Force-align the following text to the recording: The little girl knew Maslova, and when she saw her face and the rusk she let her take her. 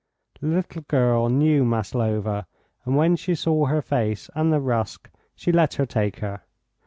The 0.39 0.47
little 0.47 0.81
girl 0.87 1.29
knew 1.29 1.63
Maslova, 1.63 2.47
and 2.85 2.97
when 2.97 3.15
she 3.15 3.35
saw 3.35 3.67
her 3.67 3.83
face 3.83 4.31
and 4.33 4.51
the 4.51 4.59
rusk 4.59 5.11
she 5.35 5.51
let 5.51 5.75
her 5.75 5.85
take 5.85 6.17
her. 6.21 6.41